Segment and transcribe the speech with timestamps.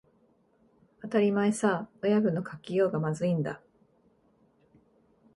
[1.03, 3.61] 当たり前さ、親分の書きようがまずいんだ